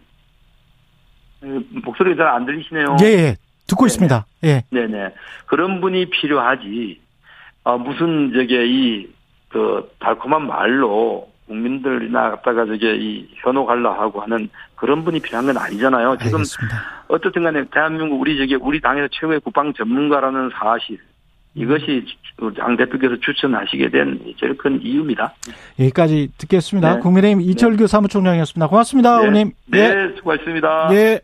에, 1.43 1.47
목소리가 1.84 2.23
잘 2.23 2.28
안 2.34 2.45
들리시네요. 2.45 2.97
예, 3.02 3.06
예. 3.06 3.36
듣고 3.67 3.86
네네. 3.86 3.88
있습니다. 3.88 4.25
예. 4.45 4.63
네네. 4.71 5.13
그런 5.45 5.82
분이 5.82 6.06
필요하지. 6.10 6.99
아, 7.63 7.75
무슨, 7.77 8.32
저게, 8.34 8.65
이, 8.65 9.08
그, 9.49 9.89
달콤한 9.99 10.47
말로 10.47 11.30
국민들이나 11.47 12.32
갖다가 12.32 12.65
저게, 12.65 12.95
이, 12.95 13.27
현혹하려 13.43 13.91
하고 13.91 14.21
하는 14.21 14.49
그런 14.75 15.03
분이 15.03 15.19
필요한 15.19 15.45
건 15.45 15.58
아니잖아요. 15.58 16.17
지금, 16.21 16.36
알겠습니다. 16.39 16.77
어떻든 17.08 17.43
간에 17.43 17.63
대한민국 17.73 18.19
우리 18.21 18.38
저게, 18.38 18.56
우리 18.56 18.80
당에서 18.82 19.08
최고의 19.12 19.39
국방 19.41 19.73
전문가라는 19.73 20.51
사실. 20.58 20.97
이것이 21.56 22.06
주- 22.39 22.53
장 22.56 22.77
대표께서 22.77 23.15
추천하시게 23.19 23.89
된 23.89 24.19
제일 24.39 24.56
큰 24.58 24.80
이유입니다. 24.80 25.34
여기까지 25.80 26.30
듣겠습니다. 26.38 26.93
네. 26.95 26.99
국민의힘 26.99 27.41
이철규 27.41 27.88
사무총장이었습니다. 27.88 28.67
고맙습니다, 28.67 29.15
네. 29.15 29.19
의원님. 29.21 29.51
네, 29.65 30.15
수고하셨습니다. 30.17 30.89
예. 30.91 30.95
예. 30.95 31.15